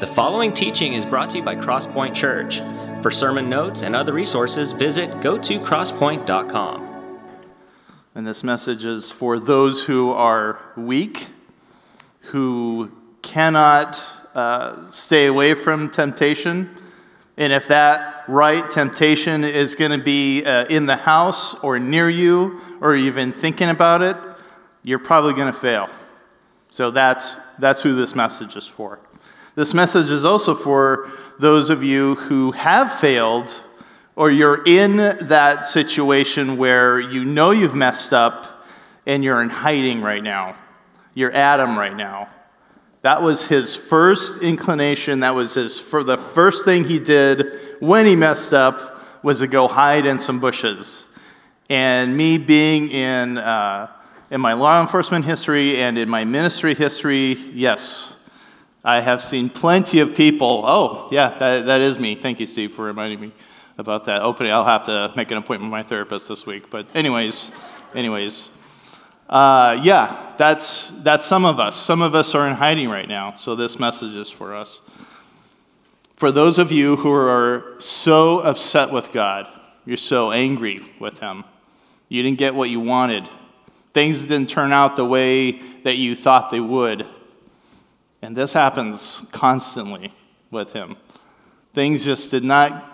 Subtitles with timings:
[0.00, 2.60] The following teaching is brought to you by Crosspoint Church.
[3.02, 7.20] For sermon notes and other resources, visit go to crosspoint.com.
[8.14, 11.26] And this message is for those who are weak,
[12.20, 12.90] who
[13.20, 14.02] cannot
[14.34, 16.74] uh, stay away from temptation.
[17.36, 22.08] And if that right temptation is going to be uh, in the house or near
[22.08, 24.16] you or even thinking about it,
[24.82, 25.88] you're probably going to fail.
[26.72, 28.98] So that's, that's who this message is for.
[29.54, 33.52] This message is also for those of you who have failed
[34.16, 38.64] or you're in that situation where you know you've messed up
[39.04, 40.56] and you're in hiding right now.
[41.12, 42.28] You're Adam right now.
[43.02, 45.20] That was his first inclination.
[45.20, 49.46] That was his for the first thing he did when he messed up was to
[49.46, 51.04] go hide in some bushes.
[51.68, 53.88] And me being in uh,
[54.30, 58.11] in my law enforcement history and in my ministry history, yes,
[58.84, 60.64] I have seen plenty of people.
[60.66, 62.16] Oh, yeah, that, that is me.
[62.16, 63.32] Thank you, Steve, for reminding me
[63.78, 64.52] about that opening.
[64.52, 66.68] I'll have to make an appointment with my therapist this week.
[66.68, 67.52] But, anyways,
[67.94, 68.48] anyways,
[69.28, 71.76] uh, yeah, that's, that's some of us.
[71.76, 74.80] Some of us are in hiding right now, so this message is for us.
[76.16, 79.46] For those of you who are so upset with God,
[79.86, 81.44] you're so angry with Him,
[82.08, 83.28] you didn't get what you wanted,
[83.94, 87.06] things didn't turn out the way that you thought they would
[88.22, 90.12] and this happens constantly
[90.50, 90.96] with him.
[91.74, 92.84] Things just did not,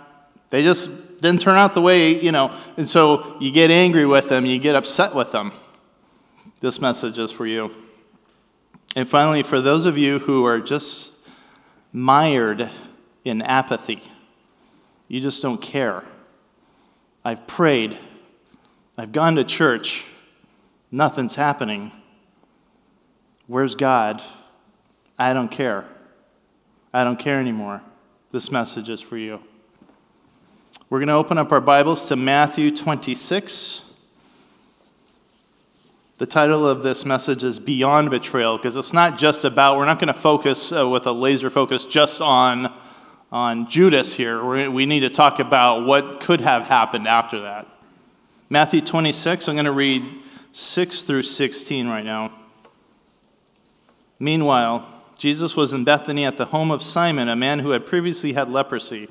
[0.50, 4.28] they just didn't turn out the way, you know, and so you get angry with
[4.28, 5.52] them, you get upset with them.
[6.60, 7.70] This message is for you.
[8.96, 11.12] And finally, for those of you who are just
[11.92, 12.70] mired
[13.24, 14.02] in apathy,
[15.08, 16.02] you just don't care.
[17.24, 17.98] I've prayed,
[18.96, 20.04] I've gone to church,
[20.90, 21.92] nothing's happening.
[23.46, 24.22] Where's God?
[25.18, 25.84] I don't care.
[26.92, 27.82] I don't care anymore.
[28.30, 29.40] This message is for you.
[30.88, 33.84] We're going to open up our Bibles to Matthew 26.
[36.18, 39.98] The title of this message is Beyond Betrayal because it's not just about, we're not
[39.98, 42.72] going to focus uh, with a laser focus just on,
[43.32, 44.44] on Judas here.
[44.44, 47.66] We're, we need to talk about what could have happened after that.
[48.50, 50.04] Matthew 26, I'm going to read
[50.52, 52.30] 6 through 16 right now.
[54.20, 54.86] Meanwhile,
[55.18, 58.48] Jesus was in Bethany at the home of Simon, a man who had previously had
[58.48, 59.08] leprosy.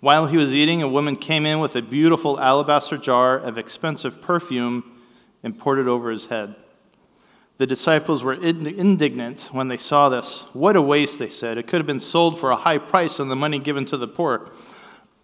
[0.00, 4.20] While he was eating, a woman came in with a beautiful alabaster jar of expensive
[4.20, 5.00] perfume
[5.44, 6.56] and poured it over his head.
[7.58, 10.42] The disciples were indignant when they saw this.
[10.52, 11.56] What a waste, they said.
[11.56, 14.06] It could have been sold for a high price and the money given to the
[14.06, 14.50] poor.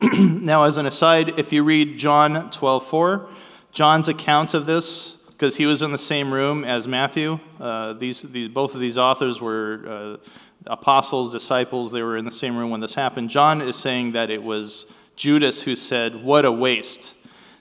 [0.19, 3.29] now, as an aside, if you read John 12 4,
[3.73, 7.41] John's account of this because he was in the same room as Matthew.
[7.59, 10.29] Uh, these, these, both of these authors were uh,
[10.67, 11.91] apostles, disciples.
[11.91, 13.31] They were in the same room when this happened.
[13.31, 14.87] John is saying that it was
[15.17, 17.15] Judas who said, What a waste.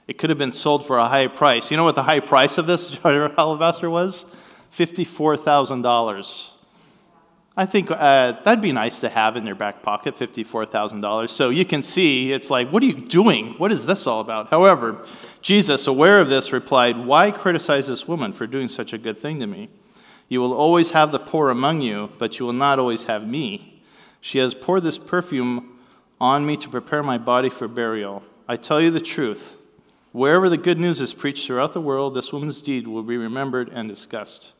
[0.07, 1.71] It could have been sold for a high price.
[1.71, 4.25] You know what the high price of this alabaster was?
[4.71, 6.52] $54,000.
[7.55, 11.29] I think uh, that'd be nice to have in their back pocket, $54,000.
[11.29, 13.53] So you can see, it's like, what are you doing?
[13.59, 14.49] What is this all about?
[14.49, 15.05] However,
[15.43, 19.39] Jesus, aware of this, replied, Why criticize this woman for doing such a good thing
[19.39, 19.69] to me?
[20.29, 23.83] You will always have the poor among you, but you will not always have me.
[24.19, 25.77] She has poured this perfume
[26.19, 28.23] on me to prepare my body for burial.
[28.47, 29.57] I tell you the truth.
[30.11, 33.69] Wherever the good news is preached throughout the world, this woman's deed will be remembered
[33.69, 34.52] and discussed.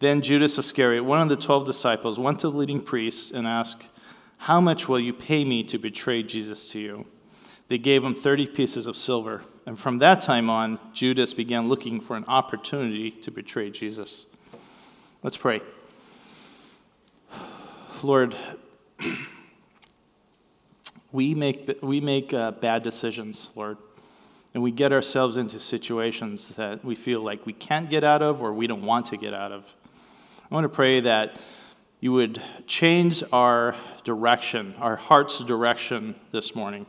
[0.00, 3.84] Then Judas Iscariot, one of the twelve disciples, went to the leading priests and asked,
[4.38, 7.06] How much will you pay me to betray Jesus to you?
[7.68, 9.42] They gave him 30 pieces of silver.
[9.64, 14.26] And from that time on, Judas began looking for an opportunity to betray Jesus.
[15.22, 15.60] Let's pray.
[18.02, 18.34] Lord,
[21.12, 23.76] we make, we make uh, bad decisions, Lord.
[24.54, 28.42] And we get ourselves into situations that we feel like we can't get out of
[28.42, 29.64] or we don't want to get out of.
[30.50, 31.40] I want to pray that
[32.00, 36.86] you would change our direction, our heart's direction this morning.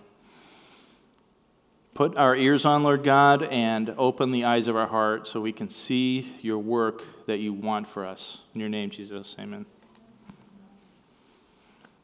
[1.93, 5.51] Put our ears on, Lord God, and open the eyes of our heart so we
[5.51, 8.39] can see your work that you want for us.
[8.55, 9.67] In your name, Jesus, amen.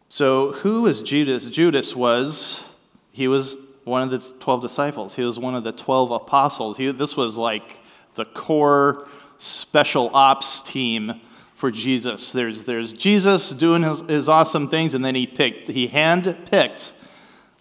[0.10, 1.50] So, who is Judas?
[1.50, 2.64] Judas was,
[3.12, 5.16] he was one of the 12 disciples.
[5.16, 6.78] He was one of the 12 apostles.
[6.78, 7.80] He, this was like
[8.14, 9.08] the core
[9.40, 11.22] special ops team
[11.58, 12.32] for Jesus.
[12.32, 16.94] There's, there's Jesus doing his, his awesome things, and then he picked, he hand picked,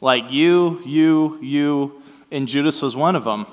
[0.02, 3.46] like you, you, you, and Judas was one of them.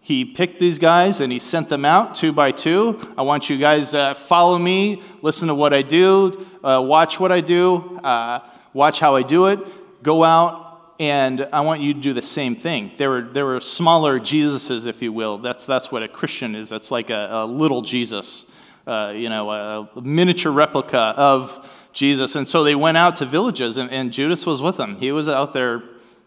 [0.00, 3.00] He picked these guys and he sent them out two by two.
[3.18, 7.18] I want you guys to uh, follow me, listen to what I do, uh, watch
[7.18, 9.58] what I do, uh, watch how I do it.
[10.04, 12.92] Go out and I want you to do the same thing.
[12.96, 15.38] There were, there were smaller Jesuses, if you will.
[15.38, 16.68] That's, that's what a Christian is.
[16.68, 18.46] That's like a, a little Jesus,
[18.86, 22.36] uh, you know, a miniature replica of Jesus.
[22.36, 24.96] And so they went out to villages, and, and Judas was with them.
[24.96, 25.82] He was out there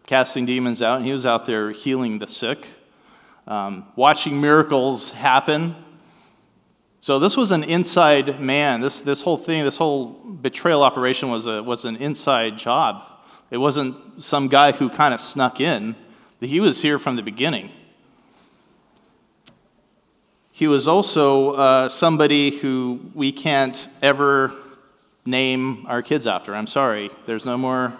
[0.05, 2.67] casting demons out, and he was out there healing the sick,
[3.47, 5.75] um, watching miracles happen.
[7.01, 8.81] So this was an inside man.
[8.81, 13.03] This, this whole thing, this whole betrayal operation was, a, was an inside job.
[13.51, 15.95] It wasn't some guy who kind of snuck in.
[16.39, 17.71] He was here from the beginning.
[20.55, 24.51] He was also uh, somebody who we can't ever
[25.25, 26.53] name our kids after.
[26.53, 27.09] I'm sorry.
[27.25, 27.91] There's no more.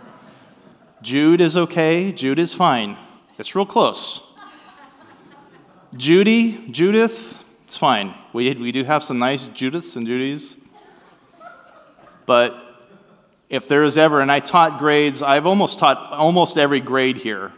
[1.02, 2.12] Jude is okay.
[2.12, 2.96] Jude is fine.
[3.40, 4.22] It's real close.
[5.98, 8.14] Judy, Judith, it's fine.
[8.34, 10.56] We, we do have some nice Judiths and Judys.
[12.28, 12.56] But
[13.50, 17.52] if there is ever, and I taught grades, I've almost taught almost every grade here,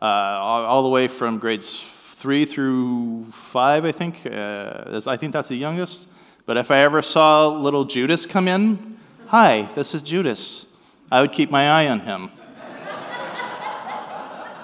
[0.00, 1.84] uh, all, all, the way from grades
[2.26, 4.26] three through five, I think.
[4.26, 6.08] Uh, I think that's the youngest.
[6.44, 8.96] But if I ever saw little Judas come in,
[9.28, 10.66] Hi, this is Judas.
[11.08, 12.30] I would keep my eye on him.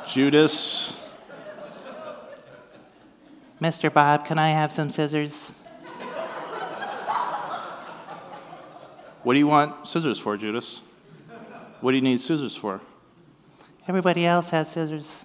[0.08, 0.98] Judas.
[3.60, 3.92] Mr.
[3.94, 5.50] Bob, can I have some scissors?
[9.22, 10.80] What do you want scissors for, Judas?
[11.80, 12.80] What do you need scissors for?
[13.86, 15.24] Everybody else has scissors.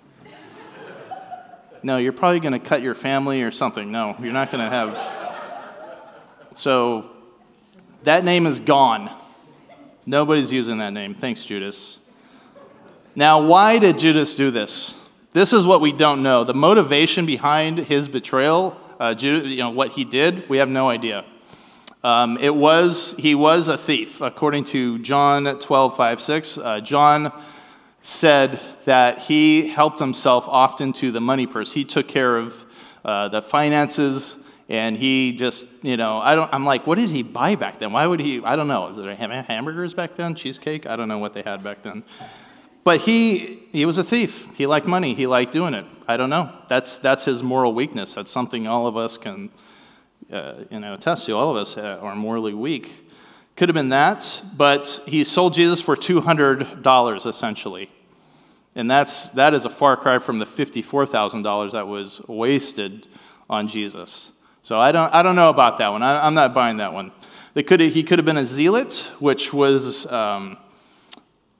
[1.87, 3.93] No, you're probably going to cut your family or something.
[3.93, 6.51] No, you're not going to have.
[6.53, 7.09] So
[8.03, 9.09] that name is gone.
[10.05, 11.15] Nobody's using that name.
[11.15, 11.99] Thanks, Judas.
[13.15, 14.95] Now, why did Judas do this?
[15.31, 16.43] This is what we don't know.
[16.43, 21.23] The motivation behind his betrayal, uh, you know, what he did, we have no idea.
[22.03, 24.19] Um, it was, he was a thief.
[24.19, 27.31] According to John 12, 5, 6, uh, John
[28.07, 31.73] said that he helped himself often to the money purse.
[31.73, 32.65] He took care of
[33.03, 34.37] uh, the finances
[34.69, 37.91] and he just, you know, I don't, I'm like, what did he buy back then?
[37.91, 38.87] Why would he, I don't know.
[38.87, 40.35] Is there hamburgers back then?
[40.35, 40.87] Cheesecake?
[40.87, 42.03] I don't know what they had back then.
[42.85, 44.47] But he, he was a thief.
[44.55, 45.13] He liked money.
[45.13, 45.85] He liked doing it.
[46.07, 46.49] I don't know.
[46.69, 48.13] That's, that's his moral weakness.
[48.13, 49.51] That's something all of us can,
[50.31, 51.33] uh, you know, attest to.
[51.33, 53.03] All of us uh, are morally weak.
[53.57, 57.89] Could have been that, but he sold Jesus for $200 essentially.
[58.77, 63.07] And that's, that is a far cry from the $54,000 that was wasted
[63.49, 64.31] on Jesus.
[64.61, 66.03] So I don't, I don't know about that one.
[66.03, 67.11] I, am not buying that one.
[67.55, 70.59] Could he could have been a zealot, which was um,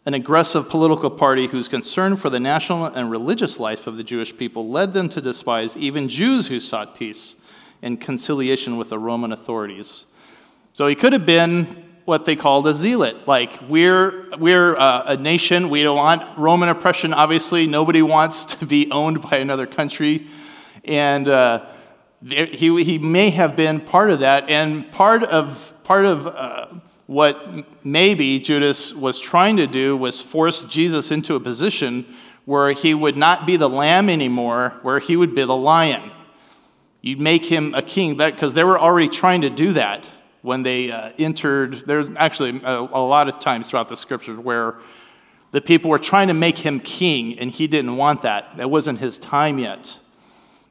[0.05, 4.37] an aggressive political party whose concern for the national and religious life of the Jewish
[4.37, 7.35] people led them to despise even Jews who sought peace
[7.81, 10.05] and conciliation with the Roman authorities.
[10.73, 13.27] So he could have been what they called a zealot.
[13.27, 17.67] Like, we're, we're uh, a nation, we don't want Roman oppression, obviously.
[17.67, 20.25] Nobody wants to be owned by another country.
[20.85, 21.65] And uh,
[22.21, 26.67] there, he, he may have been part of that, and part of, part of uh,
[27.07, 27.45] what
[27.83, 32.05] maybe Judas was trying to do was force Jesus into a position
[32.45, 36.09] where he would not be the lamb anymore, where he would be the lion.
[37.01, 40.09] You'd make him a king, because they were already trying to do that
[40.47, 41.85] when they uh, entered.
[41.85, 44.75] There's actually a, a lot of times throughout the scriptures where
[45.51, 48.53] the people were trying to make him king, and he didn't want that.
[48.57, 49.97] It wasn't his time yet.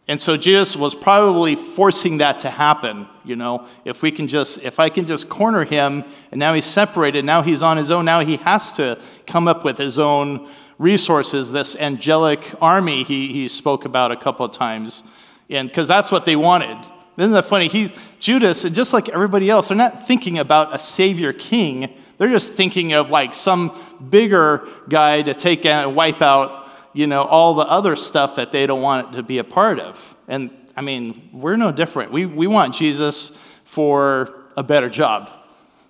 [0.08, 3.66] And so Jesus was probably forcing that to happen, you know.
[3.84, 7.42] If we can just if I can just corner him and now he's separated, now
[7.42, 11.74] he's on his own, now he has to come up with his own resources, this
[11.76, 15.02] angelic army he, he spoke about a couple of times.
[15.50, 16.78] And because that's what they wanted.
[17.18, 17.68] Isn't that funny?
[17.68, 21.94] He Judas, and just like everybody else, they're not thinking about a savior king.
[22.18, 23.78] They're just thinking of like some
[24.10, 28.52] bigger guy to take out and wipe out you know, all the other stuff that
[28.52, 30.16] they don't want to be a part of.
[30.28, 32.10] And I mean, we're no different.
[32.10, 33.28] We, we want Jesus
[33.64, 35.28] for a better job.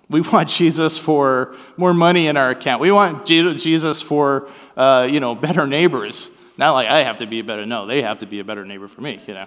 [0.09, 2.81] We want Jesus for more money in our account.
[2.81, 6.29] We want Jesus for, uh, you know, better neighbors.
[6.57, 8.65] Not like I have to be a better, no, they have to be a better
[8.65, 9.45] neighbor for me, you know.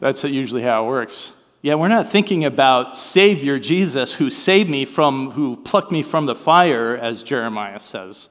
[0.00, 1.32] That's usually how it works.
[1.62, 6.26] Yeah, we're not thinking about Savior Jesus who saved me from, who plucked me from
[6.26, 8.28] the fire, as Jeremiah says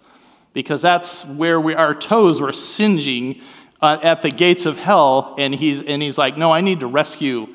[0.55, 3.41] because that's where we, our toes were singeing
[3.81, 5.35] uh, at the gates of hell.
[5.37, 7.49] And he's, and he's like, no, I need to rescue.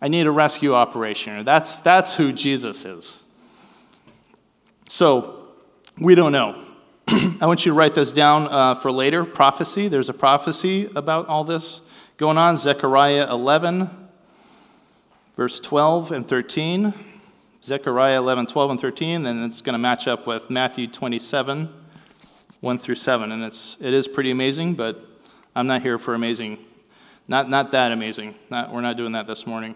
[0.00, 1.44] I need a rescue operation.
[1.44, 3.22] That's, that's who Jesus is.
[4.88, 5.48] So
[6.00, 6.58] we don't know.
[7.08, 9.88] I want you to write this down uh, for later prophecy.
[9.88, 11.82] There's a prophecy about all this
[12.16, 13.90] Going on, Zechariah 11,
[15.36, 16.92] verse 12 and 13.
[17.66, 21.68] Zechariah 11, 12, and 13, and it's going to match up with Matthew 27,
[22.60, 23.32] 1 through 7.
[23.32, 25.02] And it's, it is pretty amazing, but
[25.56, 26.58] I'm not here for amazing.
[27.26, 28.36] Not, not that amazing.
[28.50, 29.74] Not, we're not doing that this morning.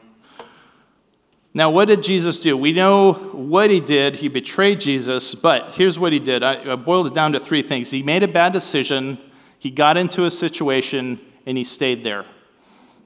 [1.52, 2.56] Now, what did Jesus do?
[2.56, 4.14] We know what he did.
[4.14, 6.44] He betrayed Jesus, but here's what he did.
[6.44, 7.90] I, I boiled it down to three things.
[7.90, 9.18] He made a bad decision,
[9.58, 12.24] he got into a situation, and he stayed there.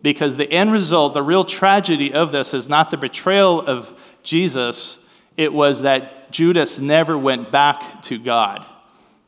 [0.04, 5.02] Because the end result, the real tragedy of this, is not the betrayal of Jesus,
[5.38, 8.66] it was that Judas never went back to God.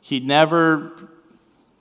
[0.02, 0.92] He never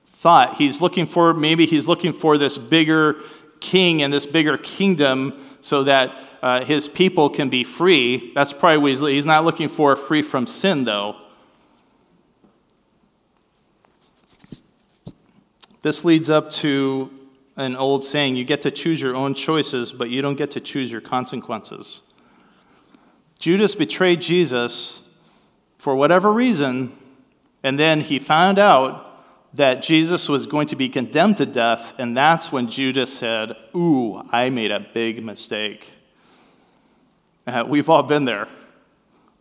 [0.05, 3.17] thought he's looking for, maybe he's looking for this bigger
[3.59, 8.31] king and this bigger kingdom so that uh, his people can be free.
[8.33, 11.17] That's probably what he's, he's not looking for free from sin, though.
[15.81, 17.11] This leads up to
[17.57, 20.59] an old saying you get to choose your own choices, but you don't get to
[20.59, 22.01] choose your consequences.
[23.39, 25.07] Judas betrayed Jesus
[25.77, 26.91] for whatever reason,
[27.63, 29.05] and then he found out
[29.53, 34.21] that Jesus was going to be condemned to death, and that's when Judas said, Ooh,
[34.31, 35.91] I made a big mistake.
[37.47, 38.47] Uh, we've all been there.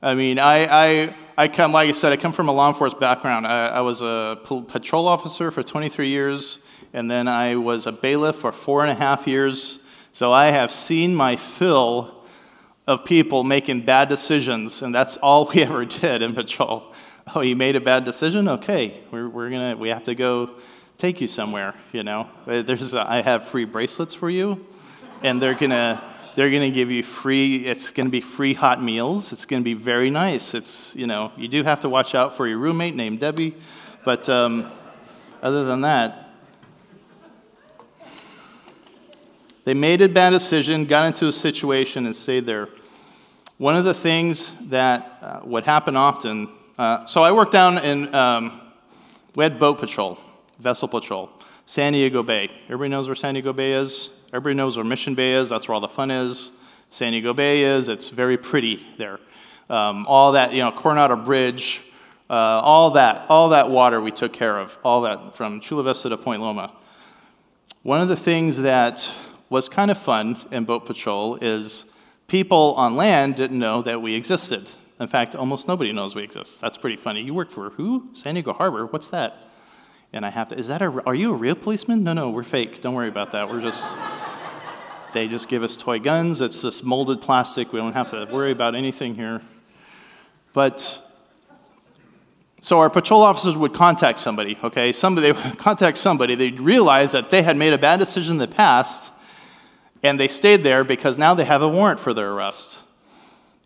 [0.02, 3.00] I mean, I, I, I come, like I said, I come from a law enforcement
[3.00, 3.47] background.
[3.47, 6.59] I, I was a patrol officer for 23 years,
[6.95, 9.81] and then I was a bailiff for four and a half years.
[10.13, 12.23] So I have seen my fill
[12.87, 16.95] of people making bad decisions, and that's all we ever did in patrol.
[17.35, 18.47] Oh, you made a bad decision?
[18.49, 20.51] Okay, we're, we're gonna, we have to go
[20.97, 22.29] take you somewhere, you know.
[22.47, 24.65] There's, a, I have free bracelets for you,
[25.23, 26.01] and they're gonna,
[26.37, 29.33] they're to give you free, it's to be free hot meals.
[29.33, 30.55] It's to be very nice.
[30.55, 33.57] It's, you know, you do have to watch out for your roommate named Debbie.
[34.05, 34.71] But um,
[35.43, 36.24] other than that,
[39.64, 42.68] they made a bad decision, got into a situation, and stayed there.
[43.56, 48.14] One of the things that uh, would happen often, uh, so I worked down in,
[48.14, 48.61] um,
[49.35, 50.18] we had boat patrol,
[50.59, 51.30] vessel patrol,
[51.64, 52.50] San Diego Bay.
[52.64, 54.11] Everybody knows where San Diego Bay is?
[54.35, 55.49] Everybody knows where Mission Bay is.
[55.49, 56.50] That's where all the fun is.
[56.90, 57.88] San Diego Bay is.
[57.88, 59.18] It's very pretty there.
[59.71, 61.80] Um, all that, you know, Coronado Bridge,
[62.28, 66.11] uh, all that, all that water we took care of, all that from Chula Vista
[66.11, 66.71] to Point Loma.
[67.83, 69.11] One of the things that
[69.51, 71.93] was kind of fun in boat patrol is
[72.29, 74.71] people on land didn't know that we existed.
[75.01, 76.61] In fact, almost nobody knows we exist.
[76.61, 77.23] That's pretty funny.
[77.23, 78.09] You work for who?
[78.13, 78.87] San Diego Harbor.
[78.87, 79.45] What's that?
[80.15, 82.05] and I have to, is that a, are you a real policeman?
[82.05, 82.81] No, no, we're fake.
[82.81, 83.51] Don't worry about that.
[83.51, 83.85] We're just,
[85.13, 86.41] they just give us toy guns.
[86.41, 87.73] It's this molded plastic.
[87.73, 89.43] We don't have to worry about anything here.
[90.53, 91.01] But,
[92.61, 94.93] so our patrol officers would contact somebody, okay?
[94.93, 96.37] Somebody, they would contact somebody.
[96.37, 99.11] They'd realize that they had made a bad decision in the past,
[100.05, 102.79] and they stayed there because now they have a warrant for their arrest.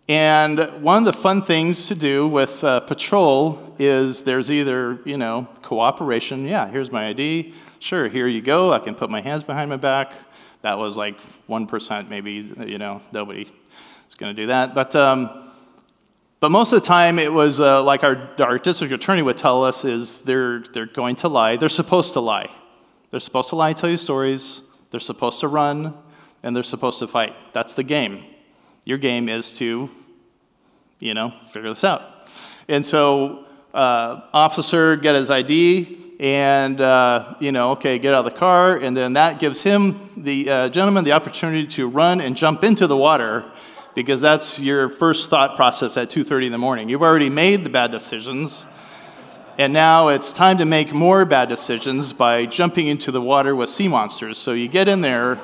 [0.08, 5.16] And one of the fun things to do with uh, patrol is there's either, you
[5.18, 6.46] know, cooperation.
[6.46, 7.52] Yeah, here's my ID.
[7.80, 8.72] Sure, here you go.
[8.72, 10.12] I can put my hands behind my back.
[10.62, 14.76] That was like 1%, maybe, you know, nobody is going to do that.
[14.76, 15.50] But, um,
[16.38, 19.64] but most of the time, it was uh, like our, our district attorney would tell
[19.64, 21.56] us is they're, they're going to lie.
[21.56, 22.48] They're supposed to lie.
[23.10, 24.60] They're supposed to lie, tell you stories.
[24.90, 25.94] They're supposed to run,
[26.42, 27.34] and they're supposed to fight.
[27.52, 28.24] That's the game.
[28.84, 29.90] Your game is to,
[31.00, 32.02] you know, figure this out.
[32.68, 38.32] And so, uh, officer get his ID, and uh, you know, okay, get out of
[38.32, 42.36] the car, and then that gives him, the uh, gentleman, the opportunity to run and
[42.36, 43.44] jump into the water,
[43.94, 46.88] because that's your first thought process at 2:30 in the morning.
[46.88, 48.64] You've already made the bad decisions.
[49.58, 53.68] And now it's time to make more bad decisions by jumping into the water with
[53.68, 54.38] sea monsters.
[54.38, 55.40] So you get in there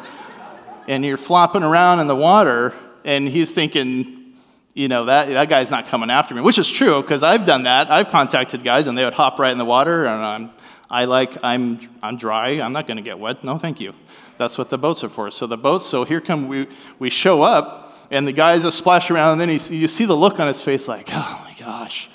[0.88, 2.72] and you're flopping around in the water,
[3.04, 4.34] and he's thinking,
[4.74, 7.62] you know, that, that guy's not coming after me, which is true because I've done
[7.62, 7.90] that.
[7.90, 10.50] I've contacted guys and they would hop right in the water, and I'm,
[10.90, 12.60] I like, I'm, I'm dry.
[12.60, 13.44] I'm not going to get wet.
[13.44, 13.94] No, thank you.
[14.36, 15.30] That's what the boats are for.
[15.30, 16.66] So the boats, so here come, we,
[16.98, 20.16] we show up, and the guys just splash around, and then he, you see the
[20.16, 22.10] look on his face like, oh my gosh,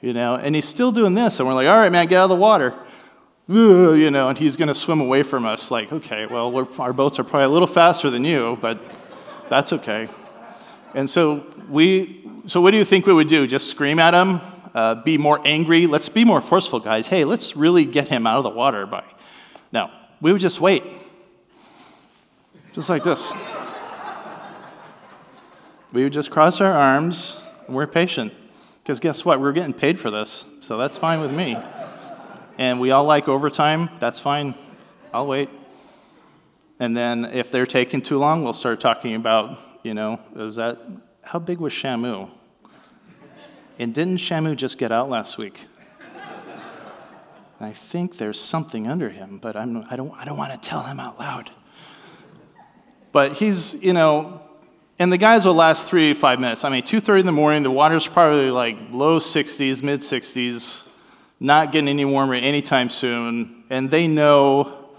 [0.00, 2.24] you know, and he's still doing this, and we're like, all right, man, get out
[2.24, 2.74] of the water.
[3.50, 5.72] You know, and he's going to swim away from us.
[5.72, 8.78] Like, okay, well, our boats are probably a little faster than you, but
[9.48, 10.06] that's okay.
[10.94, 13.48] And so we, so what do you think we would do?
[13.48, 14.40] Just scream at him?
[14.72, 15.88] Uh, be more angry?
[15.88, 17.08] Let's be more forceful, guys.
[17.08, 19.02] Hey, let's really get him out of the water by.
[19.72, 19.90] No,
[20.20, 20.84] we would just wait.
[22.72, 23.32] Just like this.
[25.92, 28.32] we would just cross our arms and we're patient.
[28.84, 29.40] Because guess what?
[29.40, 31.56] We're getting paid for this, so that's fine with me.
[32.60, 33.88] And we all like overtime.
[34.00, 34.54] That's fine.
[35.14, 35.48] I'll wait.
[36.78, 40.78] And then if they're taking too long, we'll start talking about, you know, is that,
[41.22, 42.28] how big was Shamu?
[43.78, 45.58] And didn't Shamu just get out last week?
[47.60, 50.82] I think there's something under him, but I'm, I, don't, I don't want to tell
[50.82, 51.50] him out loud.
[53.10, 54.42] But he's, you know,
[54.98, 56.62] and the guys will last three, five minutes.
[56.62, 60.89] I mean, 2.30 in the morning, the water's probably like low 60s, mid 60s,
[61.40, 63.64] not getting any warmer anytime soon.
[63.70, 64.90] And they know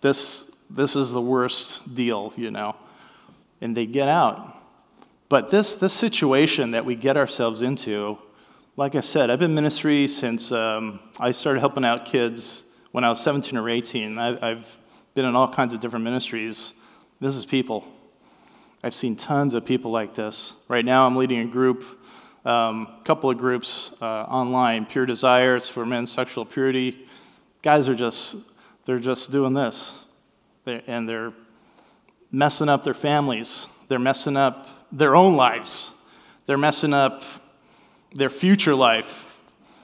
[0.00, 2.76] this, this is the worst deal, you know.
[3.60, 4.56] And they get out.
[5.28, 8.18] But this, this situation that we get ourselves into,
[8.76, 12.62] like I said, I've been ministry since um, I started helping out kids
[12.92, 14.18] when I was 17 or 18.
[14.18, 14.78] I, I've
[15.14, 16.72] been in all kinds of different ministries.
[17.20, 17.84] This is people.
[18.84, 20.54] I've seen tons of people like this.
[20.68, 21.84] Right now, I'm leading a group,
[22.44, 24.86] a um, couple of groups uh, online.
[24.86, 27.06] Pure Desires for men's sexual purity.
[27.62, 28.36] Guys are just,
[28.84, 29.94] they're just doing this,
[30.64, 31.32] they're, and they're
[32.32, 33.66] messing up their families.
[33.88, 35.92] They're messing up their own lives.
[36.46, 37.22] They're messing up
[38.14, 39.38] their future life.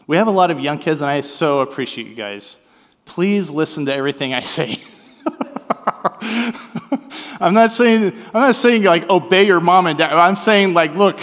[0.07, 2.57] We have a lot of young kids, and I so appreciate you guys.
[3.05, 4.79] Please listen to everything I say.
[7.41, 10.12] I'm not saying I'm not saying like obey your mom and dad.
[10.12, 11.19] I'm saying like look,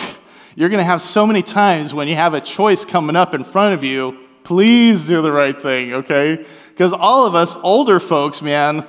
[0.55, 3.43] you're going to have so many times when you have a choice coming up in
[3.43, 4.17] front of you.
[4.43, 6.45] Please do the right thing, okay?
[6.69, 8.85] Because all of us older folks, man,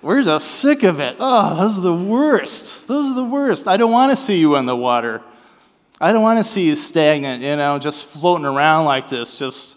[0.00, 1.16] we're just sick of it.
[1.18, 2.88] Oh, those are the worst.
[2.88, 3.68] Those are the worst.
[3.68, 5.22] I don't want to see you in the water.
[6.00, 9.38] I don't want to see you stagnant, you know, just floating around like this.
[9.38, 9.76] Just,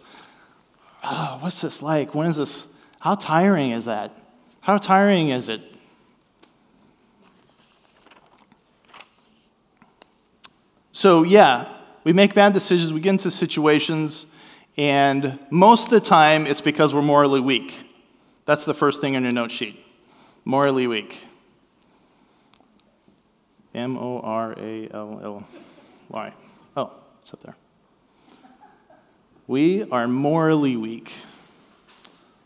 [1.03, 2.15] oh, what's this like?
[2.15, 2.67] When is this?
[2.99, 4.11] How tiring is that?
[4.61, 5.61] How tiring is it?
[10.95, 11.67] So, yeah,
[12.05, 14.27] we make bad decisions, we get into situations,
[14.77, 17.91] and most of the time it's because we're morally weak.
[18.45, 19.77] That's the first thing on your note sheet.
[20.45, 21.27] Morally weak.
[23.73, 25.47] M O R A L L.
[26.07, 26.31] Why?
[26.77, 27.57] Oh, it's up there.
[29.47, 31.11] We are morally weak.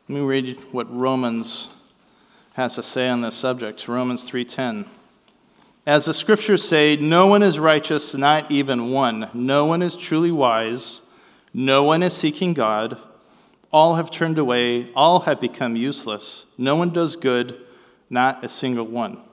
[0.08, 1.68] Let me read what Romans
[2.54, 3.88] has to say on this subject.
[3.88, 4.88] Romans 3:10.
[5.90, 9.28] As the scriptures say, no one is righteous, not even one.
[9.34, 11.02] No one is truly wise.
[11.52, 13.00] No one is seeking God.
[13.74, 16.46] All have turned away, all have become useless.
[16.60, 17.60] No one does good,
[18.08, 19.24] not a single one.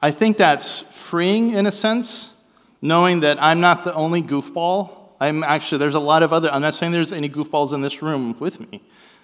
[0.00, 2.34] I think that's freeing in a sense
[2.80, 5.10] knowing that I'm not the only goofball.
[5.20, 8.00] I'm actually, there's a lot of other, I'm not saying there's any goofballs in this
[8.00, 8.80] room with me,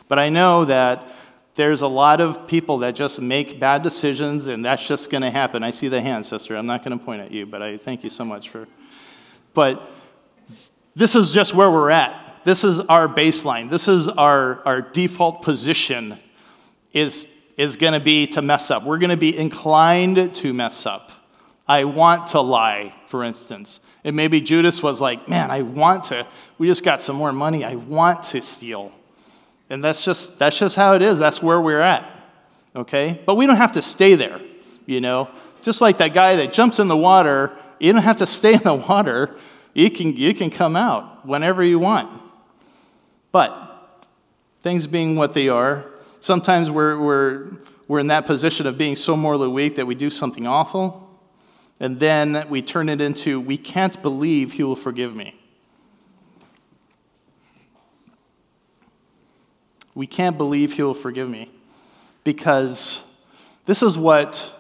[0.09, 1.09] but I know that
[1.55, 5.31] there's a lot of people that just make bad decisions and that's just going to
[5.31, 5.63] happen.
[5.63, 6.57] I see the hand, sister.
[6.57, 8.67] I'm not going to point at you, but I thank you so much for.
[9.53, 9.81] But
[10.95, 12.43] this is just where we're at.
[12.45, 13.71] This is our baseline.
[13.71, 16.19] This is our, our default position
[16.93, 18.85] is, is going to be to mess up.
[18.85, 21.13] We're going to be inclined to mess up.
[21.67, 23.81] I want to lie, for instance.
[24.03, 26.27] And maybe Judas was like, man, I want to,
[26.59, 27.65] we just got some more money.
[27.65, 28.93] I want to steal.
[29.75, 31.19] And that's just, that's just how it is.
[31.19, 32.05] That's where we're at.
[32.77, 33.21] Okay?
[33.27, 34.41] But we don't have to stay there,
[34.87, 35.29] you know?
[35.63, 38.63] Just like that guy that jumps in the water, you don't have to stay in
[38.63, 39.35] the water.
[39.73, 42.23] You can, you can come out whenever you want.
[43.33, 44.07] But
[44.61, 45.85] things being what they are,
[46.21, 47.51] sometimes we're, we're,
[47.89, 51.01] we're in that position of being so morally weak that we do something awful
[51.81, 55.35] and then we turn it into, we can't believe he will forgive me.
[59.95, 61.51] We can't believe he will forgive me
[62.25, 63.01] because
[63.67, 64.53] this is what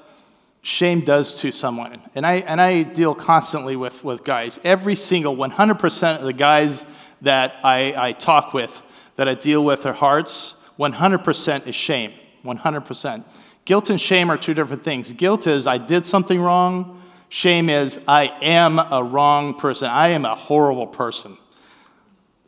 [0.63, 2.01] shame does to someone.
[2.15, 4.61] And I, and I deal constantly with, with guys.
[4.65, 6.87] Every single 100% of the guys
[7.23, 8.83] that I, I talk with,
[9.17, 12.13] that I deal with their hearts, 100% is shame.
[12.45, 13.25] 100%.
[13.65, 15.13] Guilt and shame are two different things.
[15.13, 17.03] Guilt is I did something wrong,
[17.35, 19.89] Shame is, I am a wrong person.
[19.89, 21.37] I am a horrible person.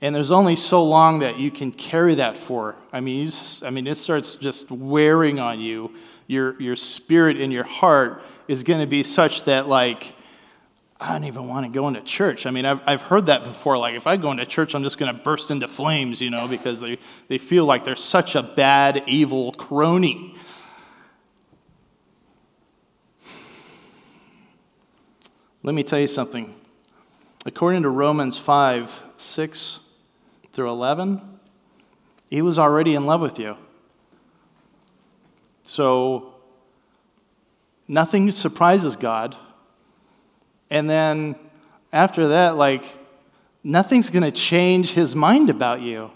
[0.02, 2.76] And there's only so long that you can carry that for.
[2.92, 3.30] I mean,
[3.64, 5.94] I mean, it starts just wearing on you.
[6.26, 10.14] Your, your spirit and your heart is going to be such that, like,
[11.00, 12.46] I don't even want to go into church.
[12.46, 13.78] I mean, I've, I've heard that before.
[13.78, 16.48] Like, if I go into church, I'm just going to burst into flames, you know,
[16.48, 20.34] because they, they feel like they're such a bad, evil crony.
[25.62, 26.54] Let me tell you something.
[27.44, 29.85] According to Romans 5 6
[30.56, 31.20] through 11,
[32.30, 33.58] he was already in love with you.
[35.64, 36.34] So,
[37.86, 39.36] nothing surprises God.
[40.70, 41.36] And then
[41.92, 42.84] after that, like,
[43.62, 46.10] nothing's going to change his mind about you.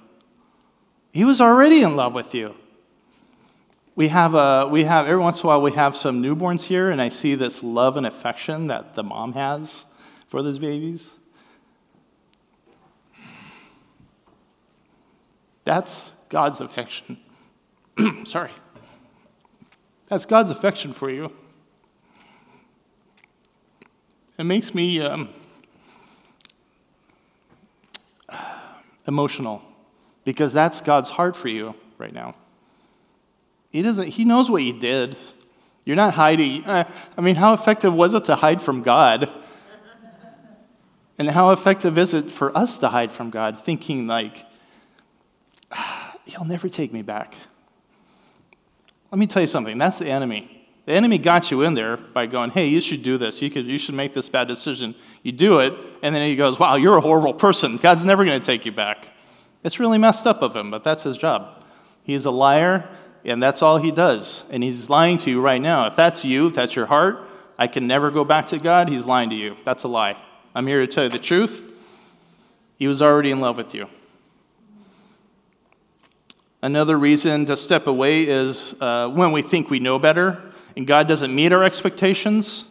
[1.12, 2.54] He was already in love with you.
[3.94, 6.88] we have a we have every once in a while we have some newborns here
[6.88, 9.84] and i see this love and affection that the mom has
[10.28, 11.10] for those babies
[15.64, 17.18] that's god's affection
[18.24, 18.50] sorry
[20.06, 21.32] that's god's affection for you
[24.38, 25.28] it makes me um,
[29.06, 29.62] emotional
[30.24, 32.34] because that's god's heart for you right now
[33.70, 35.16] he, doesn't, he knows what you did.
[35.84, 36.64] You're not hiding.
[36.64, 39.28] Uh, I mean, how effective was it to hide from God?
[41.18, 44.44] And how effective is it for us to hide from God, thinking like,
[46.24, 47.34] he'll never take me back?
[49.10, 50.56] Let me tell you something that's the enemy.
[50.86, 53.42] The enemy got you in there by going, hey, you should do this.
[53.42, 54.94] You, could, you should make this bad decision.
[55.22, 57.76] You do it, and then he goes, wow, you're a horrible person.
[57.76, 59.08] God's never going to take you back.
[59.62, 61.62] It's really messed up of him, but that's his job.
[62.02, 62.88] He's a liar,
[63.24, 64.44] and that's all he does.
[64.50, 65.86] And he's lying to you right now.
[65.86, 67.28] If that's you, if that's your heart,
[67.58, 69.56] I can never go back to God, he's lying to you.
[69.64, 70.16] That's a lie.
[70.54, 71.66] I'm here to tell you the truth.
[72.78, 73.86] He was already in love with you.
[76.62, 80.42] Another reason to step away is uh, when we think we know better
[80.76, 82.64] and God doesn't meet our expectations.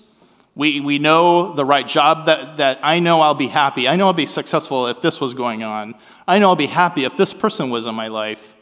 [0.56, 3.88] We, we know the right job that, that I know I'll be happy.
[3.88, 5.96] I know I'll be successful if this was going on.
[6.28, 8.56] I know I'll be happy if this person was in my life.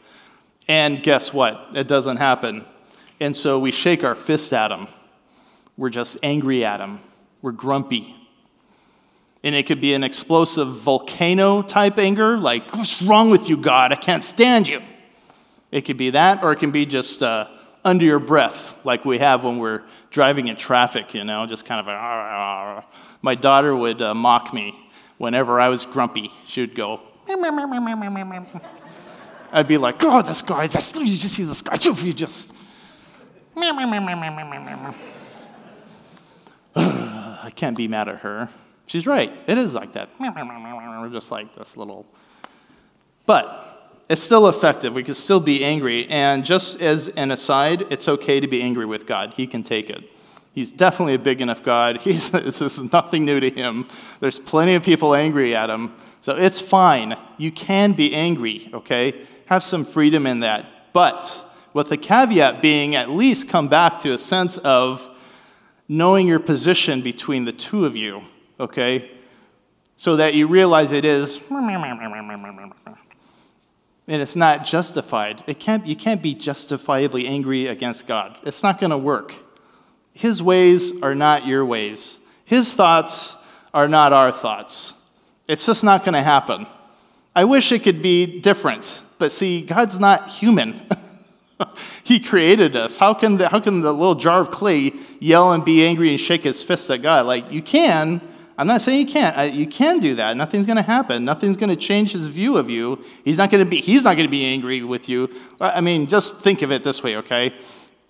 [0.66, 1.68] And guess what?
[1.74, 2.64] It doesn't happen.
[3.20, 4.86] And so we shake our fists at him.
[5.76, 7.00] We're just angry at him.
[7.42, 8.14] We're grumpy.
[9.42, 13.92] And it could be an explosive volcano type anger, like, what's wrong with you, God?
[13.92, 14.82] I can't stand you.
[15.70, 17.48] It could be that, or it can be just uh,
[17.84, 21.80] under your breath, like we have when we're driving in traffic, you know, just kind
[21.80, 22.84] of a.
[23.22, 24.78] My daughter would uh, mock me
[25.18, 26.30] whenever I was grumpy.
[26.46, 27.00] She would go,
[29.52, 32.52] I'd be like, oh, this guy, just, you just see this guy, you just.
[36.76, 38.48] I can't be mad at her.
[38.86, 39.32] She's right.
[39.46, 40.08] It is like that.
[40.18, 42.06] We're just like this little.
[43.26, 43.67] But
[44.08, 44.94] it's still effective.
[44.94, 46.06] We can still be angry.
[46.08, 49.34] And just as an aside, it's okay to be angry with God.
[49.36, 50.04] He can take it.
[50.54, 51.98] He's definitely a big enough God.
[52.02, 53.86] He's, this is nothing new to him.
[54.20, 55.94] There's plenty of people angry at him.
[56.20, 57.16] So it's fine.
[57.36, 59.26] You can be angry, okay?
[59.48, 60.66] have some freedom in that.
[60.92, 61.42] But
[61.72, 65.08] with the caveat being at least come back to a sense of
[65.88, 68.20] knowing your position between the two of you,
[68.60, 69.10] okay?
[69.96, 71.40] So that you realize it is
[74.08, 75.44] and it's not justified.
[75.46, 78.36] It can't, you can't be justifiably angry against God.
[78.42, 79.34] It's not going to work.
[80.14, 82.18] His ways are not your ways.
[82.46, 83.36] His thoughts
[83.74, 84.94] are not our thoughts.
[85.46, 86.66] It's just not going to happen.
[87.36, 89.02] I wish it could be different.
[89.18, 90.82] But see, God's not human.
[92.04, 92.96] he created us.
[92.96, 96.18] How can, the, how can the little jar of clay yell and be angry and
[96.18, 97.26] shake his fist at God?
[97.26, 98.22] Like, you can.
[98.58, 99.54] I'm not saying you can't.
[99.54, 100.36] You can do that.
[100.36, 101.24] Nothing's going to happen.
[101.24, 103.04] Nothing's going to change his view of you.
[103.24, 103.80] He's not going to be.
[103.80, 105.32] He's not going to be angry with you.
[105.60, 107.54] I mean, just think of it this way, okay?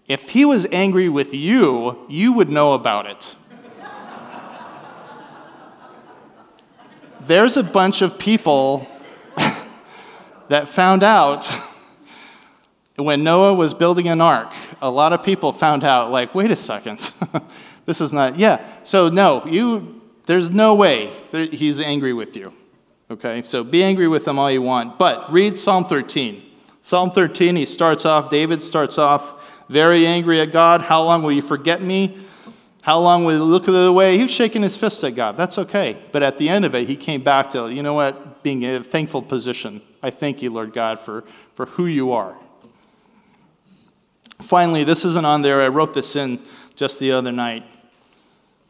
[0.07, 3.35] If he was angry with you, you would know about it.
[7.21, 8.91] There's a bunch of people
[10.49, 11.47] that found out
[12.97, 16.57] when Noah was building an ark, a lot of people found out, like, wait a
[16.57, 17.13] second,
[17.85, 18.65] this is not, yeah.
[18.83, 19.98] So, no, you,
[20.29, 22.53] there's no way that he's angry with you.
[23.11, 24.99] Okay, so be angry with him all you want.
[24.99, 26.43] But read Psalm 13.
[26.83, 30.83] Psalm 13, he starts off, David starts off very angry at God.
[30.83, 32.19] How long will you forget me?
[32.83, 34.19] How long will you look the other way?
[34.19, 35.39] He was shaking his fist at God.
[35.39, 35.97] That's okay.
[36.13, 38.83] But at the end of it, he came back to, you know what, being in
[38.83, 39.81] a thankful position.
[40.03, 41.23] I thank you, Lord God, for,
[41.55, 42.37] for who you are.
[44.43, 45.63] Finally, this isn't on there.
[45.63, 46.39] I wrote this in
[46.77, 47.65] just the other night.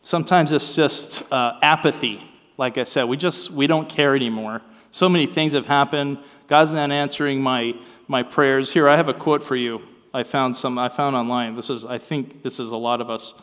[0.09, 2.23] Sometimes it's just uh, apathy.
[2.57, 4.63] Like I said, we just we don't care anymore.
[4.91, 6.17] So many things have happened.
[6.47, 7.75] God's not answering my
[8.07, 8.73] my prayers.
[8.73, 9.83] Here, I have a quote for you.
[10.15, 10.79] I found some.
[10.79, 11.57] I found online.
[11.57, 11.85] This is.
[11.85, 13.35] I think this is a lot of us.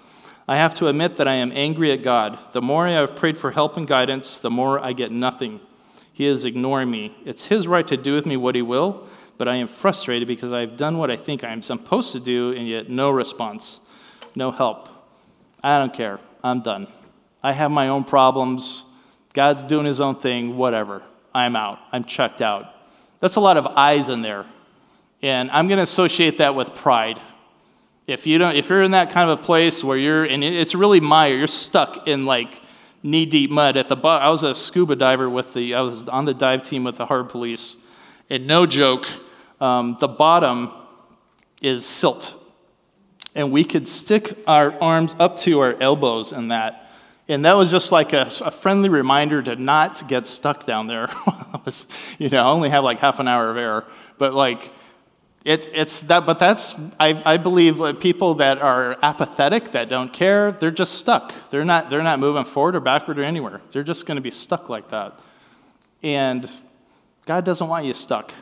[0.48, 2.40] I have to admit that I am angry at God.
[2.54, 5.60] The more I have prayed for help and guidance, the more I get nothing.
[6.14, 7.16] He is ignoring me.
[7.26, 10.52] It's his right to do with me what he will, but I am frustrated because
[10.52, 13.82] I have done what I think I am supposed to do, and yet no response,
[14.34, 14.90] no help.
[15.64, 16.20] I don't care.
[16.46, 16.88] I'm done.
[17.42, 18.84] I have my own problems.
[19.34, 21.02] God's doing his own thing, whatever.
[21.34, 21.80] I'm out.
[21.92, 22.72] I'm checked out.
[23.20, 24.46] That's a lot of eyes in there.
[25.24, 27.20] And I'm going to associate that with pride.
[28.06, 30.76] If you don't if you're in that kind of a place where you're and it's
[30.76, 32.62] really mire, you're stuck in like
[33.02, 34.28] knee deep mud at the bottom.
[34.28, 37.08] I was a scuba diver with the, I was on the dive team with the
[37.08, 37.76] harbor police.
[38.30, 39.08] And no joke,
[39.60, 40.72] um, the bottom
[41.64, 42.36] is silt.
[43.36, 46.90] And we could stick our arms up to our elbows in that.
[47.28, 51.08] And that was just like a, a friendly reminder to not get stuck down there.
[51.66, 51.88] was,
[52.20, 53.84] you know, I only have like half an hour of air.
[54.18, 54.72] But like,
[55.44, 60.52] it, it's that, but that's, I, I believe people that are apathetic, that don't care,
[60.52, 61.34] they're just stuck.
[61.50, 63.62] They're not, they're not moving forward or backward or anywhere.
[63.72, 65.20] They're just going to be stuck like that.
[66.02, 66.50] And
[67.26, 68.34] God doesn't want you stuck.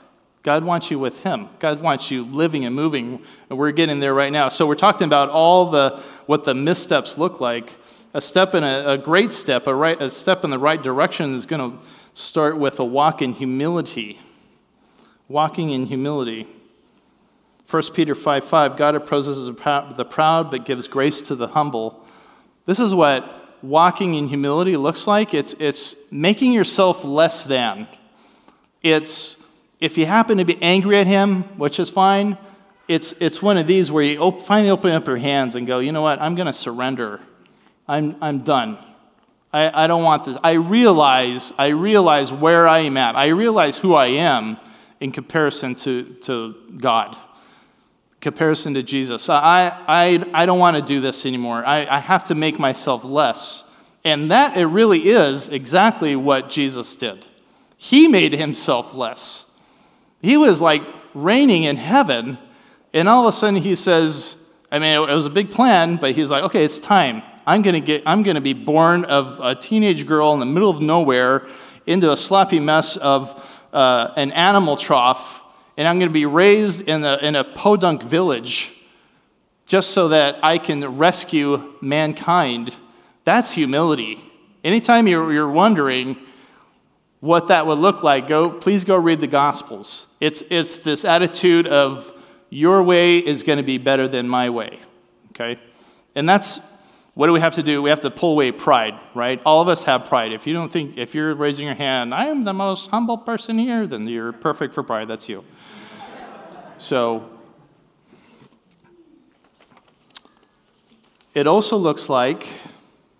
[0.43, 1.47] God wants you with Him.
[1.59, 4.49] God wants you living and moving, and we're getting there right now.
[4.49, 7.77] So we're talking about all the what the missteps look like.
[8.13, 11.33] A step in a, a great step, a, right, a step in the right direction
[11.33, 14.19] is going to start with a walk in humility.
[15.27, 16.45] Walking in humility.
[17.69, 22.05] 1 Peter 5 5, God opposes the proud but gives grace to the humble.
[22.65, 23.27] This is what
[23.63, 27.87] walking in humility looks like it's, it's making yourself less than.
[28.83, 29.42] It's
[29.83, 32.37] if you happen to be angry at him, which is fine,
[32.87, 35.79] it's, it's one of these where you op- finally open up your hands and go,
[35.79, 37.19] you know what, I'm going to surrender.
[37.85, 38.77] I'm, I'm done.
[39.51, 40.37] I, I don't want this.
[40.41, 43.17] I realize, I realize where I am at.
[43.17, 44.57] I realize who I am
[45.01, 47.17] in comparison to, to God,
[48.21, 49.29] comparison to Jesus.
[49.29, 51.61] I, I, I don't want to do this anymore.
[51.65, 53.69] I, I have to make myself less.
[54.05, 57.25] And that it really is exactly what Jesus did.
[57.75, 59.42] He made himself less.
[60.23, 60.81] He was like
[61.13, 62.39] reigning in heaven,
[62.93, 66.13] and all of a sudden he says, I mean, it was a big plan, but
[66.13, 67.21] he's like, okay, it's time.
[67.45, 70.81] I'm to get, I'm to be born of a teenage girl in the middle of
[70.81, 71.45] nowhere
[71.85, 75.41] into a sloppy mess of uh, an animal trough,
[75.75, 78.71] and I'm to be raised in a, in a podunk village
[79.65, 82.73] just so that I can rescue mankind.
[83.25, 84.23] That's humility.
[84.63, 86.17] Anytime you're, you're wondering,
[87.23, 90.13] what that would look like, go, please go read the Gospels.
[90.19, 92.11] It's, it's this attitude of
[92.49, 94.79] your way is going to be better than my way.
[95.29, 95.57] Okay?
[96.15, 96.59] And that's
[97.13, 97.81] what do we have to do?
[97.81, 99.41] We have to pull away pride, right?
[99.45, 100.33] All of us have pride.
[100.33, 103.57] If you don't think, if you're raising your hand, I am the most humble person
[103.57, 105.07] here, then you're perfect for pride.
[105.07, 105.45] That's you.
[106.77, 107.29] so,
[111.33, 112.49] it also looks like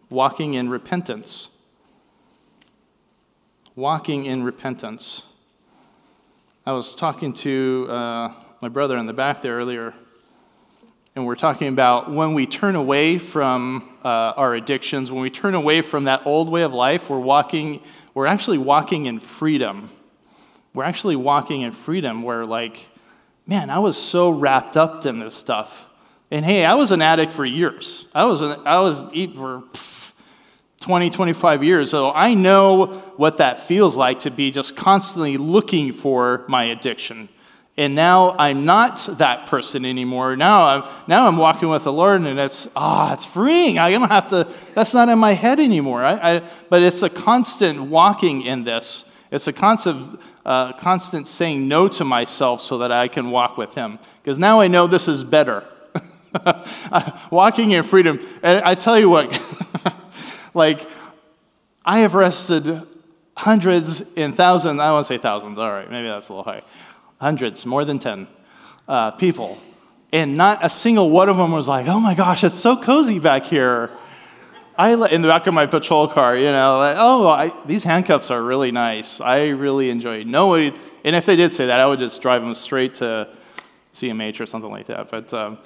[0.10, 1.48] walking in repentance
[3.76, 5.24] walking in repentance.
[6.66, 9.94] I was talking to uh, my brother in the back there earlier,
[11.16, 15.56] and we're talking about when we turn away from uh, our addictions, when we turn
[15.56, 17.82] away from that old way of life, we're walking,
[18.14, 19.90] we're actually walking in freedom.
[20.76, 22.90] We're actually walking in freedom where, like,
[23.48, 25.88] man, I was so wrapped up in this stuff.
[26.30, 28.06] And hey, I was an addict for years.
[28.14, 29.93] I was, an, I was for pff,
[30.84, 31.90] 20, 25 years.
[31.90, 37.30] So I know what that feels like to be just constantly looking for my addiction.
[37.78, 40.36] And now I'm not that person anymore.
[40.36, 43.80] Now I'm, now I'm walking with the Lord, and it's, ah, oh, it's freeing.
[43.80, 46.04] I don't have to, that's not in my head anymore.
[46.04, 49.10] I, I, but it's a constant walking in this.
[49.32, 53.74] It's a constant, uh, constant saying no to myself so that I can walk with
[53.74, 53.98] Him.
[54.22, 55.64] Because now I know this is better.
[57.32, 58.20] walking in freedom.
[58.44, 59.32] And I tell you what,
[60.54, 60.88] like,
[61.86, 62.82] I have arrested
[63.36, 66.52] hundreds and thousands, I won't want to say thousands, all right, maybe that's a little
[66.52, 66.62] high.
[67.20, 68.28] Hundreds, more than 10
[68.88, 69.58] uh, people.
[70.12, 73.20] And not a single one of them was like, oh my gosh, it's so cozy
[73.20, 73.90] back here.
[74.78, 78.32] I in the back of my patrol car, you know, like, oh, I, these handcuffs
[78.32, 79.22] are really nice.
[79.22, 80.28] I really enjoy it.
[80.28, 83.30] Nobody, and if they did say that, I would just drive them straight to
[83.94, 85.12] CMH or something like that.
[85.12, 85.60] But um,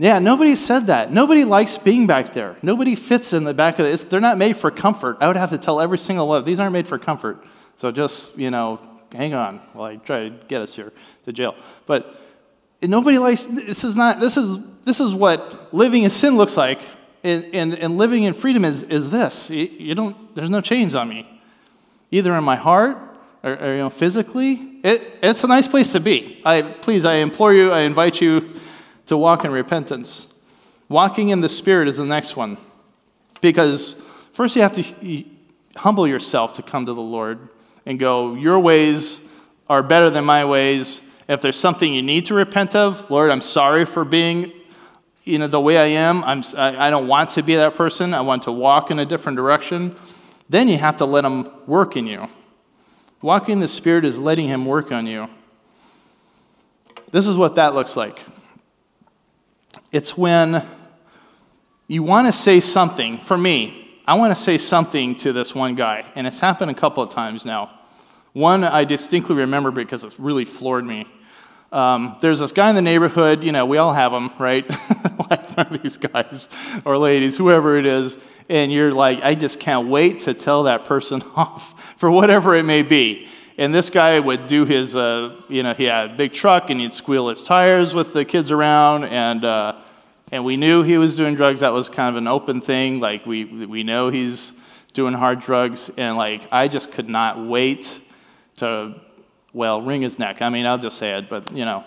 [0.00, 1.12] yeah, nobody said that.
[1.12, 2.56] Nobody likes being back there.
[2.62, 4.08] Nobody fits in the back of it.
[4.08, 5.18] They're not made for comfort.
[5.20, 7.44] I would have to tell every single one, of these aren't made for comfort.
[7.76, 8.80] So just, you know,
[9.12, 10.90] hang on while I try to get us here
[11.26, 11.54] to jail.
[11.84, 12.18] But
[12.80, 16.80] nobody likes, this is not, this is, this is what living in sin looks like.
[17.22, 19.50] And, and, and living in freedom is, is this.
[19.50, 21.28] You, you, don't, there's no chains on me.
[22.10, 22.96] Either in my heart
[23.42, 24.52] or, or you know, physically.
[24.82, 26.40] It, it's a nice place to be.
[26.42, 28.54] I, please, I implore you, I invite you
[29.10, 30.28] to walk in repentance.
[30.88, 32.58] Walking in the Spirit is the next one.
[33.40, 33.94] Because
[34.32, 35.24] first you have to
[35.74, 37.48] humble yourself to come to the Lord
[37.84, 39.18] and go, Your ways
[39.68, 41.00] are better than my ways.
[41.28, 44.52] If there's something you need to repent of, Lord, I'm sorry for being
[45.24, 46.22] you know, the way I am.
[46.22, 48.14] I'm, I don't want to be that person.
[48.14, 49.96] I want to walk in a different direction.
[50.48, 52.28] Then you have to let Him work in you.
[53.22, 55.28] Walking in the Spirit is letting Him work on you.
[57.10, 58.24] This is what that looks like.
[59.92, 60.62] It's when
[61.88, 63.18] you want to say something.
[63.18, 66.74] For me, I want to say something to this one guy, and it's happened a
[66.74, 67.70] couple of times now.
[68.32, 71.06] One I distinctly remember because it really floored me.
[71.72, 74.68] Um, there's this guy in the neighborhood, you know, we all have them, right?
[75.30, 76.48] like these guys
[76.84, 78.16] or ladies, whoever it is,
[78.48, 82.64] and you're like, I just can't wait to tell that person off for whatever it
[82.64, 83.28] may be.
[83.60, 86.80] And this guy would do his, uh, you know, he had a big truck and
[86.80, 89.76] he'd squeal his tires with the kids around, and uh,
[90.32, 91.60] and we knew he was doing drugs.
[91.60, 93.00] That was kind of an open thing.
[93.00, 94.54] Like we we know he's
[94.94, 98.00] doing hard drugs, and like I just could not wait
[98.56, 98.94] to,
[99.52, 100.40] well, wring his neck.
[100.40, 101.84] I mean, I'll just say it, but you know,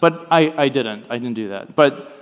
[0.00, 1.06] but I I didn't.
[1.08, 1.74] I didn't do that.
[1.74, 2.14] But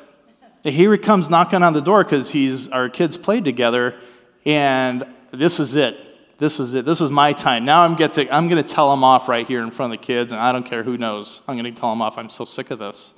[0.63, 3.97] here he comes knocking on the door because he's our kids played together,
[4.45, 5.99] and this is it.
[6.39, 6.85] This was it.
[6.85, 7.65] This was my time.
[7.65, 10.07] Now I'm, to, I'm going to tell them off right here in front of the
[10.07, 11.41] kids, and I don't care who knows.
[11.47, 12.19] I'm going to tell them off.
[12.19, 13.13] I'm so sick of this.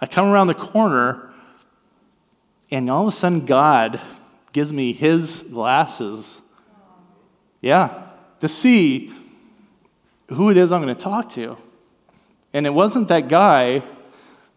[0.00, 1.30] I come around the corner,
[2.70, 4.00] and all of a sudden, God
[4.52, 6.40] gives me his glasses.
[7.60, 8.06] Yeah,
[8.40, 9.12] to see
[10.28, 11.56] who it is I'm going to talk to.
[12.52, 13.82] And it wasn't that guy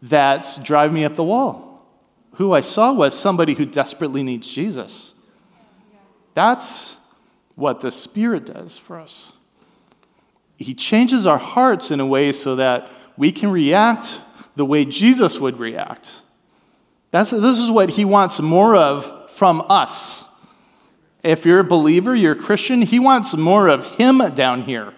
[0.01, 1.85] that's driving me up the wall.
[2.33, 5.13] Who I saw was somebody who desperately needs Jesus.
[6.33, 6.95] That's
[7.61, 9.31] what the Spirit does for us.
[10.57, 14.19] He changes our hearts in a way so that we can react
[14.55, 16.21] the way Jesus would react.
[17.11, 20.25] That's, this is what He wants more of from us.
[21.23, 24.93] If you're a believer, you're a Christian, He wants more of Him down here.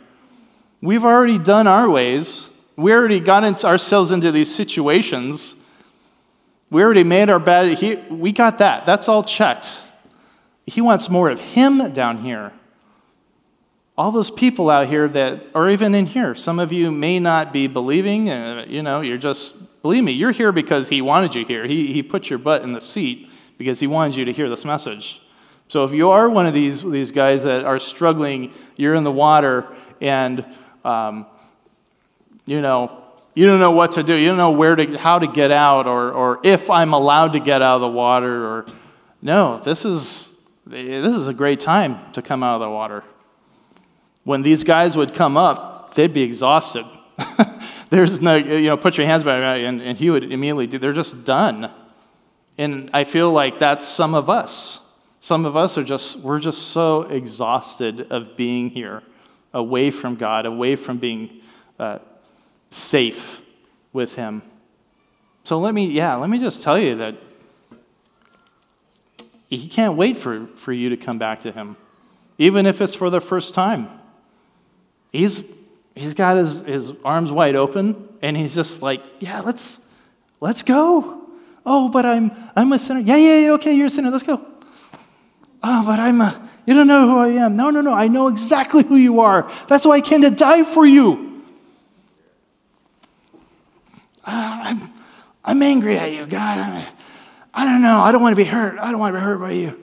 [0.81, 2.49] We've already done our ways.
[2.75, 5.55] We already got into ourselves into these situations.
[6.69, 7.77] We already made our bad.
[7.77, 8.85] He, we got that.
[8.85, 9.79] That's all checked.
[10.65, 12.51] He wants more of Him down here.
[13.97, 17.53] All those people out here that are even in here, some of you may not
[17.53, 21.45] be believing, uh, you know, you're just, believe me, you're here because He wanted you
[21.45, 21.67] here.
[21.67, 24.65] He, he put your butt in the seat because He wanted you to hear this
[24.65, 25.21] message.
[25.67, 29.11] So if you are one of these, these guys that are struggling, you're in the
[29.11, 29.67] water,
[30.01, 30.45] and,
[30.83, 31.27] um,
[32.45, 32.99] you know,
[33.35, 34.15] you don't know what to do.
[34.15, 37.39] You don't know where to, how to get out, or, or if I'm allowed to
[37.39, 38.65] get out of the water, or
[39.21, 40.32] no, this is
[40.65, 43.03] this is a great time to come out of the water.
[44.23, 46.85] When these guys would come up, they'd be exhausted.
[47.89, 50.93] There's no, you know, put your hands behind and, and he would immediately do, they're
[50.93, 51.69] just done.
[52.57, 54.79] And I feel like that's some of us.
[55.19, 59.03] Some of us are just, we're just so exhausted of being here,
[59.53, 61.41] away from God, away from being
[61.79, 61.99] uh,
[62.71, 63.41] safe
[63.93, 64.43] with Him.
[65.43, 67.15] So let me, yeah, let me just tell you that
[69.55, 71.77] he can't wait for, for you to come back to him,
[72.37, 73.89] even if it's for the first time.
[75.11, 75.43] He's,
[75.95, 79.85] he's got his, his arms wide open, and he's just like, yeah, let's,
[80.39, 81.21] let's go.
[81.65, 82.99] Oh, but I'm, I'm a sinner.
[82.99, 84.09] Yeah, yeah, yeah, okay, you're a sinner.
[84.09, 84.41] Let's go.
[85.61, 87.55] Oh, but I'm a, you don't know who I am.
[87.55, 89.49] No, no, no, I know exactly who you are.
[89.67, 91.43] That's why I came to die for you.
[94.25, 94.93] Uh, I'm,
[95.43, 96.57] I'm angry at you, God.
[96.57, 96.85] I'm,
[97.53, 98.01] I don't know.
[98.01, 98.79] I don't want to be hurt.
[98.79, 99.79] I don't want to be hurt by you.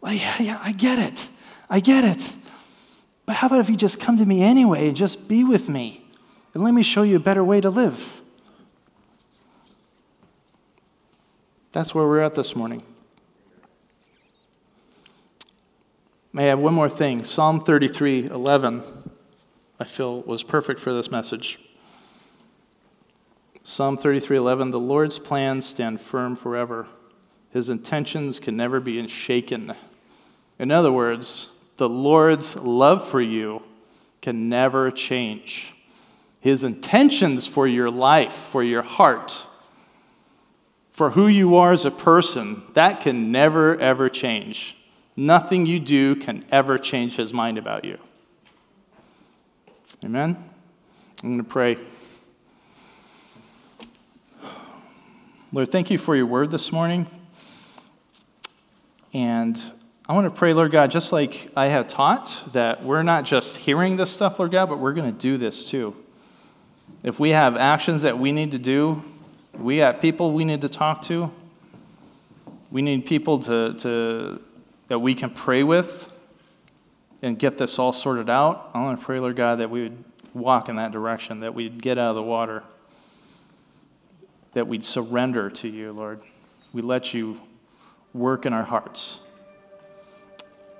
[0.00, 1.28] Well, yeah, yeah, I get it.
[1.68, 2.32] I get it.
[3.26, 6.04] But how about if you just come to me anyway and just be with me
[6.54, 8.20] and let me show you a better way to live?
[11.72, 12.82] That's where we're at this morning.
[16.34, 17.24] May I have one more thing?
[17.24, 18.82] Psalm 33 11,
[19.78, 21.58] I feel was perfect for this message.
[23.62, 26.86] Psalm 33 11, the Lord's plans stand firm forever.
[27.52, 29.74] His intentions can never be shaken.
[30.58, 33.62] In other words, the Lord's love for you
[34.20, 35.74] can never change.
[36.40, 39.44] His intentions for your life, for your heart,
[40.90, 44.76] for who you are as a person, that can never, ever change.
[45.14, 47.98] Nothing you do can ever change his mind about you.
[50.04, 50.36] Amen?
[51.22, 51.78] I'm going to pray.
[55.52, 57.06] Lord, thank you for your word this morning.
[59.12, 59.60] And
[60.08, 63.58] I want to pray, Lord God, just like I have taught, that we're not just
[63.58, 65.94] hearing this stuff, Lord God, but we're going to do this too.
[67.02, 69.02] If we have actions that we need to do,
[69.58, 71.30] we have people we need to talk to,
[72.70, 74.40] we need people to, to,
[74.88, 76.10] that we can pray with
[77.22, 78.70] and get this all sorted out.
[78.72, 81.82] I want to pray, Lord God, that we would walk in that direction, that we'd
[81.82, 82.62] get out of the water,
[84.54, 86.20] that we'd surrender to you, Lord.
[86.72, 87.40] We let you
[88.14, 89.18] work in our hearts.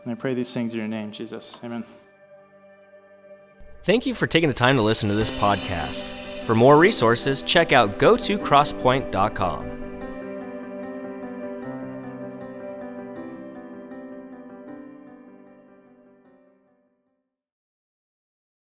[0.05, 1.59] And I pray these things in your name, Jesus.
[1.63, 1.85] Amen.
[3.85, 6.11] Thank you for taking the time to listen to this podcast.
[6.47, 9.82] For more resources, check out go to gotocrosspoint.com.